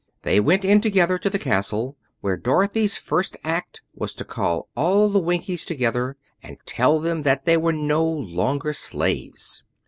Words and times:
They 0.23 0.39
went 0.39 0.65
in 0.65 0.81
together 0.81 1.19
to 1.19 1.29
the 1.29 1.37
castle, 1.37 1.95
where 2.21 2.35
Dorothy's 2.35 2.97
first 2.97 3.37
act 3.43 3.83
was 3.93 4.15
to 4.15 4.25
call 4.25 4.67
all 4.75 5.11
the 5.11 5.19
Winkies 5.19 5.63
together 5.63 6.17
and 6.41 6.57
tell 6.65 6.99
them 6.99 7.21
that 7.21 7.45
they 7.45 7.55
were 7.55 7.71
no 7.71 8.03
longer 8.03 8.73
slaves. 8.73 9.61